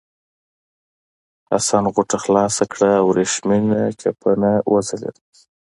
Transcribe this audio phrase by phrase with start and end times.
[1.49, 3.65] حسن غوټه خلاصه کړه او ورېښمین
[4.01, 5.21] چپنه وځلېده.